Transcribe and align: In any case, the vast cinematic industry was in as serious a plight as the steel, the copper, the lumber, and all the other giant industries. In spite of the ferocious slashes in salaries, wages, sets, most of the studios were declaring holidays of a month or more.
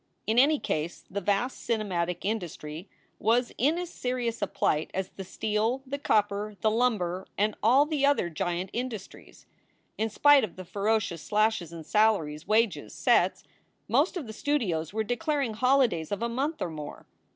In 0.25 0.39
any 0.39 0.57
case, 0.57 1.03
the 1.11 1.21
vast 1.21 1.57
cinematic 1.69 2.25
industry 2.25 2.89
was 3.19 3.51
in 3.59 3.77
as 3.77 3.91
serious 3.91 4.41
a 4.41 4.47
plight 4.47 4.89
as 4.95 5.09
the 5.09 5.23
steel, 5.23 5.83
the 5.85 5.99
copper, 5.99 6.55
the 6.61 6.71
lumber, 6.71 7.27
and 7.37 7.53
all 7.61 7.85
the 7.85 8.03
other 8.03 8.27
giant 8.27 8.71
industries. 8.73 9.45
In 9.99 10.09
spite 10.09 10.43
of 10.43 10.55
the 10.55 10.65
ferocious 10.65 11.21
slashes 11.21 11.71
in 11.71 11.83
salaries, 11.83 12.47
wages, 12.47 12.95
sets, 12.95 13.43
most 13.87 14.17
of 14.17 14.25
the 14.25 14.33
studios 14.33 14.91
were 14.91 15.03
declaring 15.03 15.53
holidays 15.53 16.11
of 16.11 16.23
a 16.23 16.27
month 16.29 16.63
or 16.63 16.71
more. 16.71 17.05